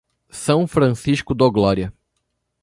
São 0.31 0.65
Francisco 0.65 1.31
do 1.35 1.51
Glória 1.51 1.93